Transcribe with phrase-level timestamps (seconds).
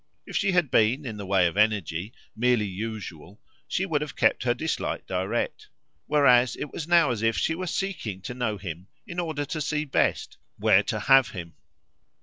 [0.25, 4.41] If she had been, in the way of energy, merely usual she would have kept
[4.41, 5.67] her dislike direct;
[6.07, 9.61] whereas it was now as if she were seeking to know him in order to
[9.61, 11.53] see best where to "have" him.